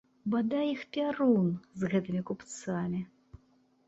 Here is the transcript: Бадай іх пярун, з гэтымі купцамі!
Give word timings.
Бадай 0.35 0.69
іх 0.75 0.85
пярун, 0.95 1.51
з 1.81 1.89
гэтымі 1.91 2.21
купцамі! 2.31 3.03